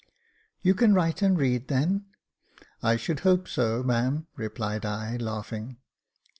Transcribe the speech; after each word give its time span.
"You 0.63 0.73
can 0.73 0.95
write 0.95 1.21
and 1.21 1.37
read 1.37 1.67
then?" 1.67 2.05
"I 2.81 2.95
should 2.95 3.19
hope 3.19 3.47
so, 3.47 3.83
ma'am," 3.83 4.25
replied 4.35 4.83
I, 4.83 5.17
laughing. 5.17 5.77